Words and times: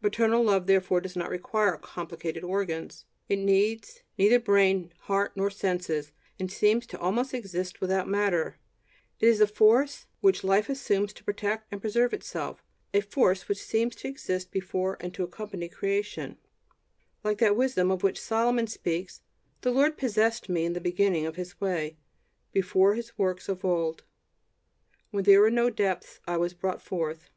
Maternal 0.00 0.44
love, 0.44 0.68
therefore, 0.68 1.00
does 1.00 1.16
not 1.16 1.28
require 1.28 1.76
complicated 1.76 2.44
organs; 2.44 3.04
it 3.28 3.40
needs 3.40 4.04
neither 4.16 4.38
brain, 4.38 4.92
heart, 5.08 5.32
nor 5.36 5.50
senses, 5.50 6.12
and 6.38 6.52
seems 6.52 6.86
almost 6.94 7.32
to 7.32 7.36
exist 7.38 7.80
without 7.80 8.06
matter; 8.06 8.60
it 9.18 9.26
is 9.26 9.40
the 9.40 9.46
force 9.48 10.06
which 10.20 10.44
life 10.44 10.68
assumes 10.68 11.12
to 11.12 11.24
protect 11.24 11.66
and 11.72 11.80
preserve 11.80 12.14
itself, 12.14 12.62
a 12.94 13.00
force 13.00 13.48
which 13.48 13.60
seems 13.60 13.96
to 13.96 14.06
exist 14.06 14.52
before 14.52 14.96
and 15.00 15.14
to 15.14 15.24
accompany 15.24 15.68
creation, 15.68 16.36
like 17.24 17.38
that 17.38 17.56
wisdom 17.56 17.90
of 17.90 18.04
which 18.04 18.20
Solomon 18.22 18.68
speaks: 18.68 19.22
"The 19.62 19.72
Lord 19.72 19.98
possessed 19.98 20.48
me 20.48 20.64
in 20.64 20.74
the 20.74 20.80
beginning 20.80 21.26
of 21.26 21.34
his 21.34 21.60
way, 21.60 21.96
before 22.52 22.94
his 22.94 23.18
works 23.18 23.48
of 23.48 23.64
old.... 23.64 24.04
When 25.10 25.24
there 25.24 25.40
were 25.40 25.50
no 25.50 25.70
depths, 25.70 26.20
I 26.24 26.36
was 26.36 26.54
brought 26.54 26.80
forth.... 26.82 27.30